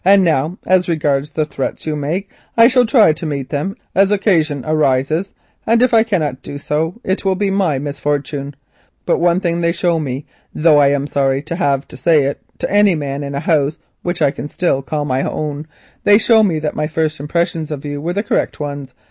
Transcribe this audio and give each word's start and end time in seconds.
"Now 0.03 0.57
as 0.65 0.87
regards 0.89 1.33
the 1.33 1.45
threats 1.45 1.85
you 1.85 1.95
make. 1.95 2.31
I 2.57 2.67
shall 2.67 2.87
try 2.87 3.13
to 3.13 3.25
meet 3.27 3.49
them 3.49 3.75
as 3.93 4.11
occasion 4.11 4.63
arises, 4.65 5.31
and 5.67 5.79
if 5.83 5.93
I 5.93 6.01
cannot 6.01 6.41
do 6.41 6.57
so 6.57 6.95
it 7.03 7.23
will 7.23 7.35
be 7.35 7.51
my 7.51 7.77
misfortune. 7.77 8.55
But 9.05 9.19
one 9.19 9.39
thing 9.39 9.61
they 9.61 9.71
show 9.71 9.99
me, 9.99 10.25
though 10.55 10.79
I 10.79 10.87
am 10.87 11.05
sorry 11.05 11.43
to 11.43 11.55
have 11.55 11.87
to 11.89 11.97
say 11.97 12.23
it 12.23 12.41
to 12.57 12.71
any 12.71 12.95
man 12.95 13.21
in 13.21 13.35
a 13.35 13.39
house 13.41 13.77
which 14.01 14.23
I 14.23 14.31
can 14.31 14.47
still 14.47 14.81
call 14.81 15.05
my 15.05 15.21
own—they 15.21 16.17
show 16.17 16.41
me 16.41 16.57
that 16.57 16.75
my 16.75 16.87
first 16.87 17.19
impressions 17.19 17.69
of 17.69 17.85
you 17.85 18.01
were 18.01 18.13
the 18.13 18.23
correct 18.23 18.59
ones. 18.59 18.95